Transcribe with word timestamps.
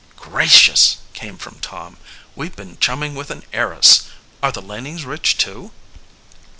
"Gracious!" 0.17 0.97
came 1.13 1.37
from 1.37 1.59
Tom. 1.59 1.97
"We've 2.35 2.55
been 2.55 2.79
chumming 2.79 3.13
with 3.13 3.29
an 3.29 3.43
heiress. 3.53 4.07
Are 4.41 4.51
the 4.51 4.59
Lanings 4.59 5.05
rich, 5.05 5.37
too?" 5.37 5.71